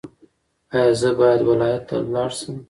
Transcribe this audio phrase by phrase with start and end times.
[0.75, 2.53] ایا زه باید ولایت ته لاړ شم؟